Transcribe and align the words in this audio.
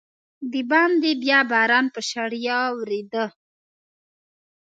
دباندې 0.53 1.11
بیا 1.23 1.39
باران 1.51 1.85
په 1.93 2.01
شړپا 2.09 2.59
ورېده. 2.77 3.25